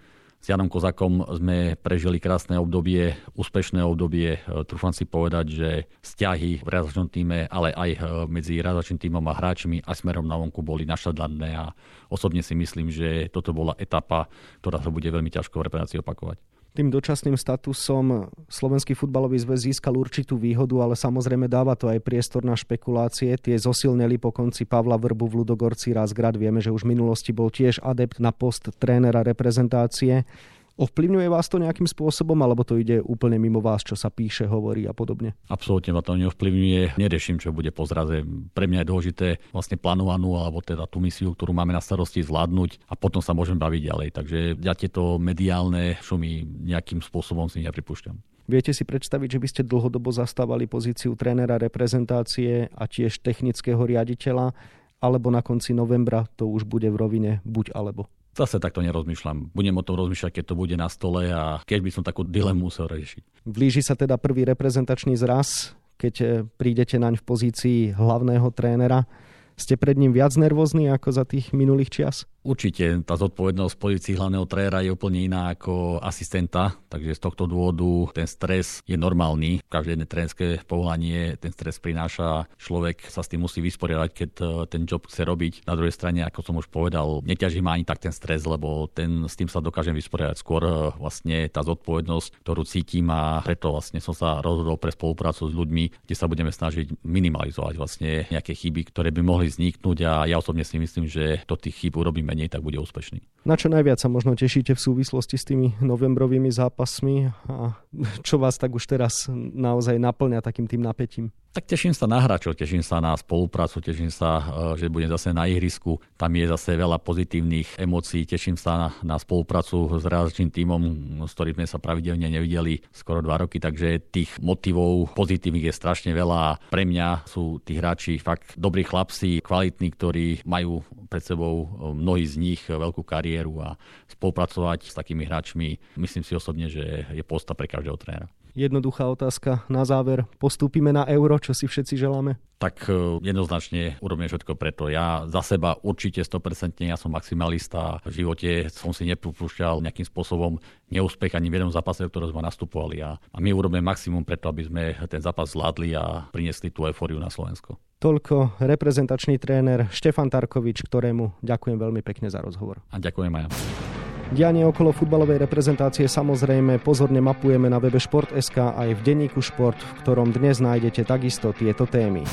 s 0.46 0.54
Janom 0.54 0.70
Kozakom 0.70 1.26
sme 1.42 1.74
prežili 1.74 2.22
krásne 2.22 2.62
obdobie, 2.62 3.18
úspešné 3.34 3.82
obdobie. 3.82 4.38
E, 4.38 4.62
trúfam 4.70 4.94
si 4.94 5.10
povedať, 5.10 5.46
že 5.50 5.70
vzťahy 6.06 6.62
v 6.62 6.70
realizačnom 6.70 7.10
týme, 7.10 7.50
ale 7.50 7.74
aj 7.74 7.90
e, 7.90 8.00
medzi 8.30 8.62
realizačným 8.62 9.02
týmom 9.02 9.26
a 9.26 9.34
hráčmi 9.34 9.82
a 9.82 9.98
smerom 9.98 10.22
na 10.22 10.38
vonku 10.38 10.62
boli 10.62 10.86
našadlané 10.86 11.58
a 11.58 11.74
osobne 12.14 12.46
si 12.46 12.54
myslím, 12.54 12.94
že 12.94 13.34
toto 13.34 13.58
bola 13.58 13.74
etapa, 13.82 14.30
ktorá 14.62 14.78
sa 14.86 14.94
bude 14.94 15.10
veľmi 15.10 15.34
ťažko 15.34 15.58
v 15.58 15.66
reprezentácii 15.66 16.06
opakovať. 16.06 16.38
Tým 16.76 16.92
dočasným 16.92 17.40
statusom 17.40 18.28
Slovenský 18.52 19.00
futbalový 19.00 19.40
zväz 19.40 19.72
získal 19.72 19.96
určitú 19.96 20.36
výhodu, 20.36 20.76
ale 20.84 21.00
samozrejme 21.00 21.48
dáva 21.48 21.72
to 21.80 21.88
aj 21.88 22.04
priestor 22.04 22.44
na 22.44 22.52
špekulácie. 22.52 23.32
Tie 23.40 23.56
zosilneli 23.56 24.20
po 24.20 24.36
konci 24.36 24.68
Pavla 24.68 25.00
Vrbu 25.00 25.24
v 25.24 25.36
Ludogorci 25.40 25.96
Razgrad. 25.96 26.36
Vieme, 26.36 26.60
že 26.60 26.76
už 26.76 26.84
v 26.84 27.00
minulosti 27.00 27.32
bol 27.32 27.48
tiež 27.48 27.80
adept 27.80 28.20
na 28.20 28.36
post 28.36 28.76
trénera 28.76 29.24
reprezentácie. 29.24 30.28
Ovplyvňuje 30.76 31.32
vás 31.32 31.48
to 31.48 31.56
nejakým 31.56 31.88
spôsobom, 31.88 32.36
alebo 32.44 32.68
to 32.68 32.76
ide 32.76 33.00
úplne 33.00 33.40
mimo 33.40 33.64
vás, 33.64 33.80
čo 33.80 33.96
sa 33.96 34.12
píše, 34.12 34.44
hovorí 34.44 34.84
a 34.84 34.92
podobne? 34.92 35.32
Absolútne 35.48 35.96
ma 35.96 36.04
to 36.04 36.20
neovplyvňuje. 36.20 37.00
Neriešim, 37.00 37.40
čo 37.40 37.56
bude 37.56 37.72
po 37.72 37.88
zraze. 37.88 38.28
Pre 38.52 38.66
mňa 38.68 38.84
je 38.84 38.90
dôležité 38.92 39.28
vlastne 39.56 39.80
plánovanú 39.80 40.36
alebo 40.36 40.60
teda 40.60 40.84
tú 40.84 41.00
misiu, 41.00 41.32
ktorú 41.32 41.56
máme 41.56 41.72
na 41.72 41.80
starosti 41.80 42.20
zvládnuť 42.28 42.92
a 42.92 43.00
potom 43.00 43.24
sa 43.24 43.32
môžem 43.32 43.56
baviť 43.56 43.82
ďalej. 43.88 44.10
Takže 44.20 44.38
ja 44.60 44.76
tieto 44.76 45.16
mediálne 45.16 45.96
šumy 46.04 46.44
nejakým 46.68 47.00
spôsobom 47.00 47.48
si 47.48 47.64
nepripúšťam. 47.64 48.20
Viete 48.52 48.76
si 48.76 48.84
predstaviť, 48.84 49.40
že 49.40 49.42
by 49.42 49.48
ste 49.48 49.62
dlhodobo 49.64 50.12
zastávali 50.12 50.68
pozíciu 50.68 51.16
trénera 51.16 51.56
reprezentácie 51.56 52.68
a 52.76 52.84
tiež 52.84 53.24
technického 53.24 53.80
riaditeľa, 53.80 54.52
alebo 55.00 55.32
na 55.32 55.40
konci 55.40 55.72
novembra 55.72 56.28
to 56.36 56.52
už 56.52 56.68
bude 56.68 56.92
v 56.92 57.00
rovine 57.00 57.32
buď 57.48 57.72
alebo? 57.72 58.12
Zase 58.36 58.60
takto 58.60 58.84
nerozmýšľam. 58.84 59.56
Budem 59.56 59.80
o 59.80 59.84
tom 59.88 59.96
rozmýšľať, 59.96 60.32
keď 60.36 60.46
to 60.52 60.60
bude 60.60 60.76
na 60.76 60.92
stole 60.92 61.32
a 61.32 61.64
keď 61.64 61.80
by 61.80 61.90
som 61.96 62.04
takú 62.04 62.28
dilemu 62.28 62.68
musel 62.68 62.92
riešiť. 62.92 63.48
Blíži 63.48 63.80
sa 63.80 63.96
teda 63.96 64.20
prvý 64.20 64.44
reprezentačný 64.44 65.16
zraz, 65.16 65.72
keď 65.96 66.14
eh, 66.20 66.30
prídete 66.60 67.00
naň 67.00 67.16
v 67.16 67.24
pozícii 67.24 67.80
hlavného 67.96 68.52
trénera. 68.52 69.08
Ste 69.56 69.80
pred 69.80 69.96
ním 69.96 70.12
viac 70.12 70.36
nervózni 70.36 70.92
ako 70.92 71.16
za 71.16 71.24
tých 71.24 71.56
minulých 71.56 71.88
čias? 71.88 72.28
Určite 72.46 73.02
tá 73.02 73.18
zodpovednosť 73.18 73.74
pozícii 73.74 74.14
hlavného 74.14 74.46
tréra 74.46 74.86
je 74.86 74.94
úplne 74.94 75.26
iná 75.26 75.50
ako 75.58 75.98
asistenta, 75.98 76.78
takže 76.94 77.18
z 77.18 77.24
tohto 77.26 77.50
dôvodu 77.50 78.22
ten 78.22 78.30
stres 78.30 78.86
je 78.86 78.94
normálny. 78.94 79.66
Každé 79.66 79.98
jedné 79.98 80.06
trénerské 80.06 80.48
povolanie 80.70 81.42
ten 81.42 81.50
stres 81.50 81.82
prináša. 81.82 82.46
Človek 82.62 83.10
sa 83.10 83.26
s 83.26 83.34
tým 83.34 83.42
musí 83.42 83.66
vysporiadať, 83.66 84.10
keď 84.14 84.30
e, 84.38 84.46
ten 84.70 84.86
job 84.86 85.10
chce 85.10 85.26
robiť. 85.26 85.66
Na 85.66 85.74
druhej 85.74 85.90
strane, 85.90 86.22
ako 86.22 86.46
som 86.46 86.56
už 86.62 86.70
povedal, 86.70 87.26
neťaží 87.26 87.66
ma 87.66 87.74
ani 87.74 87.82
tak 87.82 87.98
ten 87.98 88.14
stres, 88.14 88.46
lebo 88.46 88.94
ten, 88.94 89.26
s 89.26 89.34
tým 89.34 89.50
sa 89.50 89.58
dokážem 89.58 89.98
vysporiadať. 89.98 90.38
Skôr 90.38 90.62
e, 90.62 90.94
vlastne 91.02 91.50
tá 91.50 91.66
zodpovednosť, 91.66 92.46
ktorú 92.46 92.62
cítim 92.62 93.10
a 93.10 93.42
preto 93.42 93.74
vlastne 93.74 93.98
som 93.98 94.14
sa 94.14 94.46
rozhodol 94.46 94.78
pre 94.78 94.94
spoluprácu 94.94 95.50
s 95.50 95.54
ľuďmi, 95.58 96.06
kde 96.06 96.14
sa 96.14 96.30
budeme 96.30 96.54
snažiť 96.54 97.02
minimalizovať 97.02 97.74
vlastne 97.74 98.30
nejaké 98.30 98.54
chyby, 98.54 98.94
ktoré 98.94 99.10
by 99.10 99.26
mohli 99.26 99.50
vzniknúť 99.50 99.98
a 100.06 100.30
ja 100.30 100.38
osobne 100.38 100.62
si 100.62 100.78
myslím, 100.78 101.10
že 101.10 101.42
to 101.50 101.58
tých 101.58 101.82
chyb 101.82 101.98
urobíme 101.98 102.35
menej, 102.36 102.52
tak 102.52 102.60
bude 102.60 102.76
úspešný. 102.84 103.24
Na 103.48 103.56
čo 103.56 103.72
najviac 103.72 104.04
sa 104.04 104.12
možno 104.12 104.36
tešíte 104.36 104.76
v 104.76 104.84
súvislosti 104.84 105.40
s 105.40 105.48
tými 105.48 105.80
novembrovými 105.80 106.52
zápasmi 106.52 107.32
a 107.48 107.80
čo 108.28 108.36
vás 108.36 108.60
tak 108.60 108.76
už 108.76 108.84
teraz 108.84 109.32
naozaj 109.32 109.96
naplňa 109.96 110.44
takým 110.44 110.68
tým 110.68 110.84
napätím? 110.84 111.32
Tak 111.56 111.72
teším 111.72 111.96
sa 111.96 112.04
na 112.04 112.20
hráčov, 112.20 112.60
teším 112.60 112.84
sa 112.84 113.00
na 113.00 113.16
spoluprácu, 113.16 113.80
teším 113.80 114.12
sa, 114.12 114.44
e, 114.44 114.44
že 114.76 114.92
budem 114.92 115.08
zase 115.08 115.32
na 115.32 115.48
ihrisku. 115.48 116.04
Tam 116.20 116.28
je 116.36 116.52
zase 116.52 116.76
veľa 116.76 117.00
pozitívnych 117.00 117.80
emócií, 117.80 118.28
teším 118.28 118.60
sa 118.60 118.76
na, 118.76 118.90
na 119.00 119.16
spoluprácu 119.16 119.88
s 119.96 120.04
realizačným 120.04 120.52
tímom, 120.52 120.82
s 121.24 121.32
ktorým 121.32 121.56
sme 121.56 121.64
sa 121.64 121.80
pravidelne 121.80 122.28
nevideli 122.28 122.84
skoro 122.92 123.24
dva 123.24 123.40
roky, 123.40 123.64
takže 123.64 124.04
tých 124.12 124.36
motivov 124.44 125.16
pozitívnych 125.16 125.72
je 125.72 125.80
strašne 125.80 126.12
veľa. 126.12 126.60
Pre 126.76 126.84
mňa 126.84 127.24
sú 127.24 127.64
tí 127.64 127.80
hráči 127.80 128.20
fakt 128.20 128.60
dobrí 128.60 128.84
chlapci, 128.84 129.40
kvalitní, 129.40 129.96
ktorí 129.96 130.44
majú 130.44 130.84
pred 131.08 131.24
sebou 131.24 131.56
e, 131.64 131.68
mnohí 131.96 132.28
z 132.28 132.36
nich 132.36 132.68
veľkú 132.68 133.00
kariéru 133.08 133.64
a 133.64 133.80
spolupracovať 134.12 134.92
s 134.92 134.94
takými 135.00 135.24
hráčmi, 135.24 135.80
myslím 136.04 136.28
si 136.28 136.36
osobne, 136.36 136.68
že 136.68 137.08
je 137.16 137.24
posta 137.24 137.56
pre 137.56 137.72
každého 137.72 137.96
trénera 137.96 138.28
jednoduchá 138.56 139.06
otázka 139.06 139.68
na 139.68 139.84
záver. 139.84 140.24
Postúpime 140.40 140.96
na 140.96 141.04
euro, 141.06 141.38
čo 141.38 141.52
si 141.52 141.68
všetci 141.68 142.00
želáme? 142.00 142.40
Tak 142.56 142.88
e, 142.88 143.20
jednoznačne 143.20 144.00
urobím 144.00 144.32
všetko 144.32 144.56
preto. 144.56 144.88
Ja 144.88 145.28
za 145.28 145.44
seba 145.44 145.76
určite 145.84 146.24
100% 146.24 146.88
ja 146.88 146.96
som 146.96 147.12
maximalista. 147.12 148.00
V 148.08 148.24
živote 148.24 148.72
som 148.72 148.96
si 148.96 149.04
nepripúšťal 149.12 149.84
nejakým 149.84 150.08
spôsobom 150.08 150.58
neúspech 150.88 151.36
ani 151.36 151.52
v 151.52 151.60
jednom 151.60 151.76
zápase, 151.76 152.08
ktorom 152.08 152.32
sme 152.32 152.42
nastupovali. 152.48 153.04
A, 153.04 153.20
a 153.20 153.38
my 153.44 153.52
urobíme 153.52 153.84
maximum 153.84 154.24
preto, 154.24 154.48
aby 154.48 154.64
sme 154.64 154.96
ten 155.12 155.20
zápas 155.20 155.52
zvládli 155.52 156.00
a 156.00 156.32
priniesli 156.32 156.72
tú 156.72 156.88
eufóriu 156.88 157.20
na 157.20 157.28
Slovensko. 157.28 157.76
Toľko 158.00 158.60
reprezentačný 158.64 159.36
tréner 159.36 159.92
Štefan 159.92 160.32
Tarkovič, 160.32 160.84
ktorému 160.88 161.44
ďakujem 161.44 161.76
veľmi 161.76 162.02
pekne 162.08 162.32
za 162.32 162.40
rozhovor. 162.40 162.80
A 162.92 163.00
ďakujem 163.04 163.36
aj 163.36 163.44
ja. 163.48 164.05
Dianie 164.34 164.66
okolo 164.66 164.90
futbalovej 164.90 165.38
reprezentácie 165.38 166.10
samozrejme 166.10 166.82
pozorne 166.82 167.22
mapujeme 167.22 167.70
na 167.70 167.78
webe 167.78 168.02
Šport.sk 168.02 168.58
aj 168.74 168.98
v 168.98 169.04
denníku 169.06 169.38
Šport, 169.38 169.78
v 169.78 169.92
ktorom 170.02 170.34
dnes 170.34 170.58
nájdete 170.58 171.06
takisto 171.06 171.54
tieto 171.54 171.86
témy. 171.86 172.26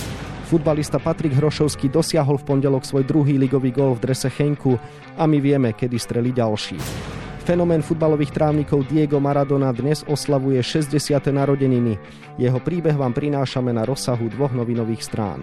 Futbalista 0.49 0.97
Patrik 0.97 1.37
Hrošovský 1.37 1.93
dosiahol 1.93 2.41
v 2.41 2.49
pondelok 2.49 2.89
svoj 2.89 3.05
druhý 3.05 3.37
ligový 3.37 3.77
gol 3.77 3.93
v 4.01 4.09
drese 4.09 4.33
Chenku 4.33 4.81
a 5.21 5.29
my 5.29 5.37
vieme, 5.37 5.77
kedy 5.77 6.01
streli 6.01 6.33
ďalší. 6.33 6.81
Fenomén 7.43 7.83
futbalových 7.83 8.31
trávnikov 8.31 8.87
Diego 8.87 9.19
Maradona 9.19 9.75
dnes 9.75 10.07
oslavuje 10.07 10.63
60. 10.63 11.19
narodeniny. 11.35 11.99
Jeho 12.39 12.63
príbeh 12.63 12.95
vám 12.95 13.11
prinášame 13.11 13.75
na 13.75 13.83
rozsahu 13.83 14.31
dvoch 14.31 14.55
novinových 14.55 15.03
strán. 15.03 15.43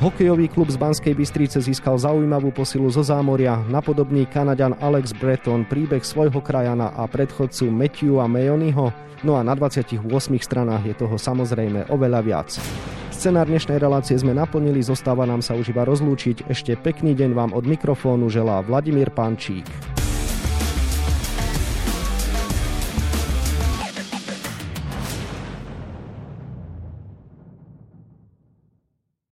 Hokejový 0.00 0.48
klub 0.48 0.72
z 0.72 0.80
Banskej 0.80 1.12
Bystrice 1.12 1.60
získal 1.60 2.00
zaujímavú 2.00 2.48
posilu 2.48 2.88
zo 2.88 3.04
zámoria, 3.04 3.60
napodobný 3.68 4.24
Kanaďan 4.24 4.80
Alex 4.80 5.12
Breton, 5.12 5.68
príbeh 5.68 6.00
svojho 6.00 6.40
krajana 6.40 6.96
a 6.96 7.04
predchodcu 7.04 7.68
Matthewa 7.68 8.24
Mayonyho, 8.24 8.88
no 9.20 9.36
a 9.36 9.44
na 9.44 9.52
28 9.52 10.00
stranách 10.40 10.82
je 10.88 10.94
toho 10.96 11.20
samozrejme 11.20 11.92
oveľa 11.92 12.20
viac. 12.24 12.48
Scenár 13.12 13.52
dnešnej 13.52 13.76
relácie 13.76 14.16
sme 14.16 14.32
naplnili, 14.32 14.80
zostáva 14.80 15.28
nám 15.28 15.44
sa 15.44 15.52
už 15.52 15.76
iba 15.76 15.84
rozlúčiť. 15.84 16.48
Ešte 16.48 16.72
pekný 16.72 17.12
deň 17.12 17.30
vám 17.36 17.50
od 17.52 17.68
mikrofónu 17.68 18.32
želá 18.32 18.64
Vladimír 18.64 19.12
Pančík. 19.12 19.93